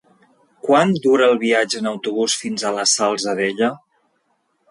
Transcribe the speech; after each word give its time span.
Quant 0.67 0.93
dura 1.03 1.27
el 1.33 1.37
viatge 1.43 1.81
en 1.83 1.89
autobús 1.91 2.37
fins 2.45 2.65
a 2.69 2.73
la 2.79 2.87
Salzadella? 2.95 3.71